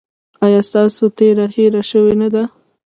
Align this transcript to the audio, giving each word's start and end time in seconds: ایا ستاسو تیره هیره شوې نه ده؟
ایا 0.45 0.61
ستاسو 0.69 1.03
تیره 1.17 1.45
هیره 1.55 1.81
شوې 1.91 2.13
نه 2.21 2.27
ده؟ 2.33 2.43